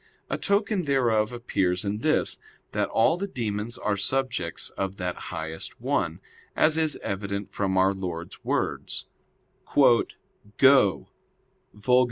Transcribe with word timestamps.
A 0.31 0.37
token 0.39 0.85
thereof 0.85 1.31
appears 1.31 1.85
in 1.85 1.99
this, 1.99 2.39
that 2.71 2.89
all 2.89 3.17
the 3.17 3.27
demons 3.27 3.77
are 3.77 3.95
subjects 3.97 4.71
of 4.71 4.95
that 4.95 5.15
highest 5.29 5.79
one; 5.79 6.21
as 6.55 6.75
is 6.75 6.97
evident 7.03 7.53
from 7.53 7.77
our 7.77 7.93
Lord's 7.93 8.43
words: 8.43 9.05
"Go 9.77 11.07
[Vulg. 11.77 11.89